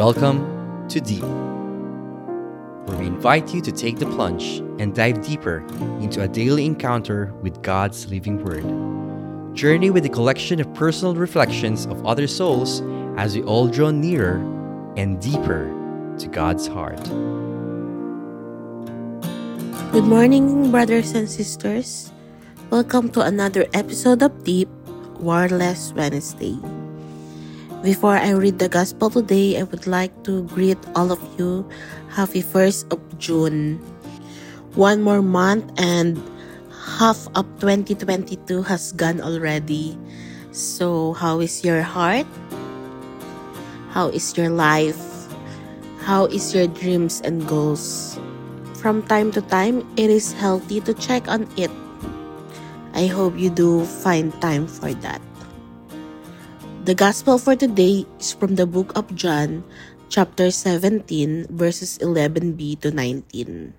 Welcome 0.00 0.88
to 0.88 0.98
Deep, 0.98 1.20
where 2.88 2.96
we 2.96 3.04
invite 3.04 3.52
you 3.52 3.60
to 3.60 3.70
take 3.70 3.98
the 3.98 4.06
plunge 4.06 4.64
and 4.80 4.94
dive 4.94 5.20
deeper 5.20 5.58
into 6.00 6.22
a 6.22 6.26
daily 6.26 6.64
encounter 6.64 7.34
with 7.42 7.60
God's 7.60 8.08
living 8.08 8.42
Word. 8.42 8.64
Journey 9.54 9.90
with 9.90 10.06
a 10.06 10.08
collection 10.08 10.58
of 10.58 10.72
personal 10.72 11.14
reflections 11.14 11.84
of 11.84 12.06
other 12.06 12.26
souls 12.26 12.80
as 13.18 13.36
we 13.36 13.42
all 13.42 13.68
draw 13.68 13.90
nearer 13.90 14.40
and 14.96 15.20
deeper 15.20 15.68
to 16.16 16.28
God's 16.28 16.66
heart. 16.66 17.04
Good 19.92 20.08
morning, 20.08 20.70
brothers 20.70 21.12
and 21.12 21.28
sisters. 21.28 22.10
Welcome 22.70 23.10
to 23.10 23.20
another 23.20 23.66
episode 23.74 24.22
of 24.22 24.44
Deep 24.44 24.70
Warless 25.20 25.92
Wednesday. 25.92 26.56
Before 27.80 28.12
I 28.12 28.36
read 28.36 28.60
the 28.60 28.68
gospel 28.68 29.08
today, 29.08 29.56
I 29.56 29.64
would 29.64 29.88
like 29.88 30.12
to 30.28 30.44
greet 30.52 30.76
all 30.92 31.08
of 31.08 31.16
you. 31.40 31.64
Happy 32.12 32.44
1st 32.44 32.92
of 32.92 33.00
June. 33.16 33.80
One 34.76 35.00
more 35.00 35.24
month 35.24 35.64
and 35.80 36.20
half 37.00 37.24
of 37.32 37.48
2022 37.64 38.68
has 38.68 38.92
gone 38.92 39.24
already. 39.24 39.96
So, 40.52 41.16
how 41.16 41.40
is 41.40 41.64
your 41.64 41.80
heart? 41.80 42.28
How 43.96 44.12
is 44.12 44.36
your 44.36 44.52
life? 44.52 45.00
How 46.04 46.28
is 46.28 46.52
your 46.52 46.68
dreams 46.68 47.24
and 47.24 47.48
goals? 47.48 48.20
From 48.76 49.00
time 49.08 49.32
to 49.32 49.40
time, 49.48 49.88
it 49.96 50.12
is 50.12 50.36
healthy 50.36 50.84
to 50.84 50.92
check 50.92 51.32
on 51.32 51.48
it. 51.56 51.72
I 52.92 53.08
hope 53.08 53.40
you 53.40 53.48
do 53.48 53.88
find 54.04 54.36
time 54.44 54.68
for 54.68 54.92
that. 55.00 55.24
The 56.80 56.96
gospel 56.96 57.36
for 57.36 57.52
today 57.52 58.08
is 58.16 58.32
from 58.32 58.56
the 58.56 58.64
book 58.64 58.96
of 58.96 59.12
John, 59.12 59.68
chapter 60.08 60.48
17, 60.48 61.52
verses 61.52 62.00
11b 62.00 62.80
to 62.80 62.88
19. 62.88 63.76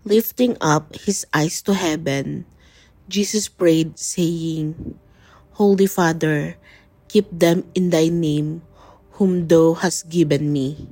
Lifting 0.00 0.56
up 0.64 0.96
his 0.96 1.28
eyes 1.36 1.60
to 1.68 1.76
heaven, 1.76 2.48
Jesus 3.04 3.52
prayed, 3.52 4.00
saying, 4.00 4.96
Holy 5.60 5.84
Father, 5.84 6.56
keep 7.12 7.28
them 7.28 7.68
in 7.76 7.92
thy 7.92 8.08
name, 8.08 8.64
whom 9.20 9.52
thou 9.52 9.76
hast 9.76 10.08
given 10.08 10.48
me, 10.56 10.88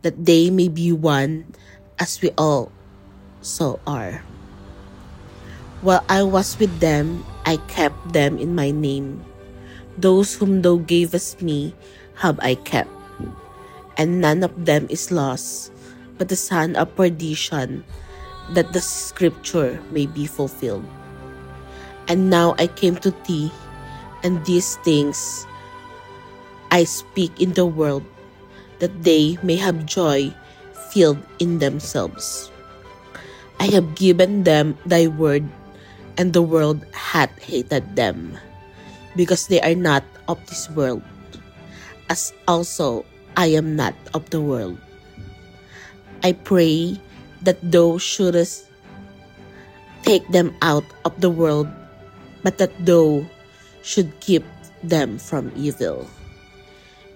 that 0.00 0.16
they 0.16 0.48
may 0.48 0.72
be 0.72 0.96
one 0.96 1.44
as 2.00 2.24
we 2.24 2.32
all 2.40 2.72
so 3.44 3.84
are. 3.84 4.24
While 5.84 6.08
I 6.08 6.24
was 6.24 6.56
with 6.56 6.80
them, 6.80 7.20
I 7.44 7.60
kept 7.68 8.16
them 8.16 8.40
in 8.40 8.56
my 8.56 8.72
name 8.72 9.28
those 9.98 10.34
whom 10.34 10.62
thou 10.62 10.76
gavest 10.76 11.42
me 11.42 11.74
have 12.14 12.38
I 12.40 12.54
kept, 12.54 12.90
and 13.96 14.20
none 14.20 14.42
of 14.42 14.66
them 14.66 14.86
is 14.90 15.10
lost, 15.10 15.72
but 16.18 16.28
the 16.28 16.38
son 16.38 16.76
of 16.76 16.94
perdition, 16.94 17.84
that 18.54 18.72
the 18.72 18.80
scripture 18.80 19.80
may 19.90 20.06
be 20.06 20.26
fulfilled. 20.26 20.84
And 22.08 22.28
now 22.28 22.54
I 22.58 22.66
came 22.66 22.96
to 23.02 23.10
thee, 23.24 23.50
and 24.22 24.44
these 24.44 24.76
things 24.84 25.46
I 26.70 26.84
speak 26.84 27.40
in 27.40 27.54
the 27.54 27.66
world, 27.66 28.04
that 28.78 29.02
they 29.02 29.38
may 29.42 29.56
have 29.56 29.86
joy 29.86 30.34
filled 30.90 31.22
in 31.38 31.58
themselves. 31.58 32.50
I 33.58 33.70
have 33.70 33.94
given 33.94 34.44
them 34.44 34.76
thy 34.84 35.06
word, 35.06 35.46
and 36.18 36.32
the 36.32 36.42
world 36.42 36.84
hath 36.92 37.32
hated 37.38 37.96
them 37.96 38.38
because 39.16 39.46
they 39.46 39.60
are 39.62 39.74
not 39.74 40.02
of 40.28 40.38
this 40.46 40.70
world, 40.70 41.02
as 42.10 42.32
also 42.46 43.04
I 43.36 43.54
am 43.54 43.74
not 43.74 43.94
of 44.12 44.28
the 44.30 44.40
world. 44.40 44.78
I 46.22 46.32
pray 46.32 46.98
that 47.42 47.58
thou 47.62 47.98
shouldest 47.98 48.66
take 50.02 50.26
them 50.28 50.54
out 50.62 50.84
of 51.04 51.20
the 51.20 51.30
world, 51.30 51.68
but 52.42 52.58
that 52.58 52.72
thou 52.84 53.24
should 53.82 54.08
keep 54.20 54.44
them 54.82 55.18
from 55.18 55.52
evil. 55.56 56.08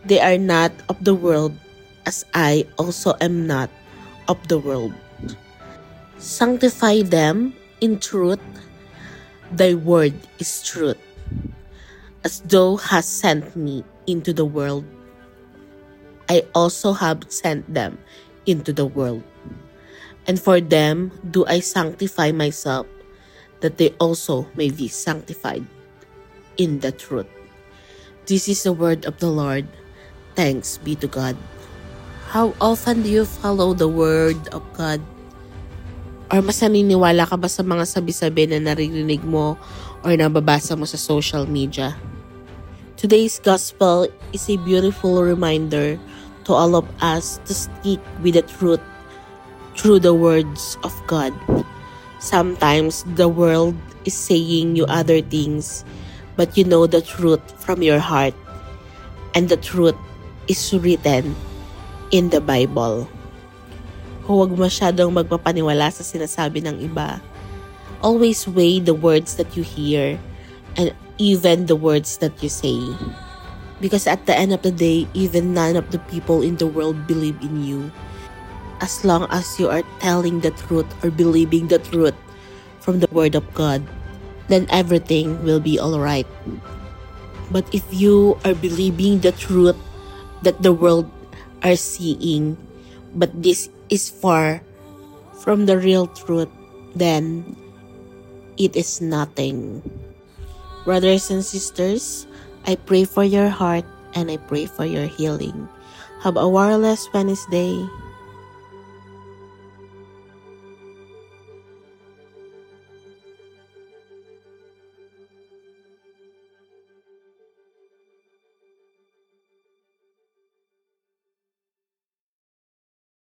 They 0.04 0.20
are 0.20 0.38
not 0.38 0.72
of 0.88 1.02
the 1.04 1.14
world, 1.14 1.52
as 2.06 2.24
I 2.32 2.66
also 2.78 3.14
am 3.20 3.46
not 3.46 3.70
of 4.28 4.40
the 4.48 4.58
world. 4.58 4.94
Sanctify 6.18 7.02
them 7.02 7.54
in 7.80 7.98
truth. 7.98 8.40
Thy 9.52 9.72
word 9.72 10.12
is 10.38 10.60
truth 10.60 11.00
as 12.24 12.40
thou 12.46 12.76
hast 12.76 13.20
sent 13.20 13.54
me 13.54 13.84
into 14.06 14.32
the 14.32 14.44
world, 14.44 14.84
I 16.28 16.44
also 16.54 16.92
have 16.92 17.24
sent 17.28 17.64
them 17.72 17.98
into 18.46 18.72
the 18.72 18.86
world. 18.86 19.22
And 20.28 20.36
for 20.36 20.60
them 20.60 21.12
do 21.30 21.46
I 21.46 21.60
sanctify 21.60 22.32
myself, 22.32 22.86
that 23.60 23.78
they 23.78 23.96
also 23.96 24.46
may 24.54 24.70
be 24.70 24.88
sanctified 24.88 25.64
in 26.60 26.80
the 26.80 26.92
truth. 26.92 27.28
This 28.28 28.48
is 28.48 28.62
the 28.62 28.76
word 28.76 29.08
of 29.08 29.16
the 29.24 29.32
Lord. 29.32 29.64
Thanks 30.36 30.76
be 30.76 30.94
to 31.00 31.08
God. 31.08 31.32
How 32.28 32.52
often 32.60 33.00
do 33.00 33.08
you 33.08 33.24
follow 33.24 33.72
the 33.72 33.88
word 33.88 34.36
of 34.52 34.60
God? 34.76 35.00
Or 36.28 36.44
mas 36.44 36.60
naniniwala 36.60 37.24
ka 37.24 37.40
ba 37.40 37.48
sa 37.48 37.64
mga 37.64 37.88
sabi-sabi 37.88 38.52
na 38.52 38.60
naririnig 38.60 39.24
mo 39.24 39.56
or 40.02 40.14
nababasa 40.14 40.78
mo 40.78 40.84
sa 40.84 40.98
social 40.98 41.46
media? 41.46 41.96
Today's 42.98 43.38
gospel 43.38 44.10
is 44.34 44.50
a 44.50 44.58
beautiful 44.66 45.22
reminder 45.22 45.94
to 46.46 46.50
all 46.50 46.74
of 46.74 46.86
us 46.98 47.38
to 47.46 47.54
stick 47.54 48.02
with 48.24 48.34
the 48.34 48.42
truth 48.42 48.82
through 49.78 50.02
the 50.02 50.14
words 50.14 50.74
of 50.82 50.90
God. 51.06 51.30
Sometimes 52.18 53.06
the 53.14 53.30
world 53.30 53.78
is 54.02 54.18
saying 54.18 54.74
you 54.74 54.82
other 54.90 55.22
things, 55.22 55.86
but 56.34 56.58
you 56.58 56.66
know 56.66 56.90
the 56.90 56.98
truth 56.98 57.42
from 57.62 57.86
your 57.86 58.02
heart, 58.02 58.34
and 59.38 59.46
the 59.46 59.60
truth 59.60 59.94
is 60.50 60.58
written 60.74 61.38
in 62.10 62.34
the 62.34 62.42
Bible. 62.42 63.06
Huwag 64.26 64.58
masyadong 64.58 65.14
magpapaniwala 65.14 65.94
sa 65.94 66.02
sinasabi 66.02 66.66
ng 66.66 66.82
iba. 66.82 67.22
Always 68.00 68.46
weigh 68.46 68.80
the 68.80 68.94
words 68.94 69.36
that 69.36 69.56
you 69.56 69.62
hear 69.62 70.18
and 70.76 70.94
even 71.18 71.66
the 71.66 71.76
words 71.76 72.18
that 72.18 72.42
you 72.42 72.48
say. 72.48 72.78
Because 73.80 74.06
at 74.06 74.26
the 74.26 74.34
end 74.34 74.52
of 74.52 74.62
the 74.62 74.70
day, 74.70 75.06
even 75.14 75.54
none 75.54 75.76
of 75.76 75.90
the 75.90 75.98
people 76.10 76.42
in 76.42 76.56
the 76.56 76.66
world 76.66 77.06
believe 77.06 77.38
in 77.42 77.62
you. 77.62 77.90
As 78.80 79.04
long 79.04 79.26
as 79.30 79.58
you 79.58 79.68
are 79.68 79.82
telling 79.98 80.40
the 80.40 80.50
truth 80.50 80.86
or 81.02 81.10
believing 81.10 81.66
the 81.66 81.78
truth 81.78 82.14
from 82.78 83.00
the 83.00 83.10
Word 83.10 83.34
of 83.34 83.42
God, 83.54 83.82
then 84.46 84.66
everything 84.70 85.42
will 85.42 85.60
be 85.60 85.78
alright. 85.78 86.26
But 87.50 87.66
if 87.74 87.82
you 87.90 88.38
are 88.44 88.54
believing 88.54 89.20
the 89.20 89.32
truth 89.32 89.76
that 90.42 90.62
the 90.62 90.72
world 90.72 91.10
are 91.62 91.76
seeing, 91.76 92.56
but 93.14 93.30
this 93.42 93.68
is 93.90 94.08
far 94.08 94.62
from 95.42 95.66
the 95.66 95.78
real 95.78 96.06
truth, 96.06 96.48
then 96.94 97.56
it 98.58 98.76
is 98.76 99.00
nothing. 99.00 99.80
Brothers 100.84 101.30
and 101.30 101.44
sisters, 101.44 102.26
I 102.66 102.74
pray 102.74 103.04
for 103.04 103.24
your 103.24 103.48
heart 103.48 103.84
and 104.14 104.30
I 104.30 104.36
pray 104.36 104.66
for 104.66 104.84
your 104.84 105.06
healing. 105.06 105.68
Have 106.22 106.36
a 106.36 106.48
wireless 106.48 107.06
Wednesday. 107.14 107.86